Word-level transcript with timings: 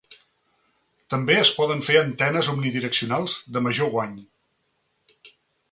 També 1.13 1.35
es 1.41 1.51
poden 1.57 1.83
fer 1.89 1.99
antenes 2.01 2.49
omnidireccionals 2.55 3.37
de 3.59 3.65
major 3.69 3.95
guany. 3.97 4.19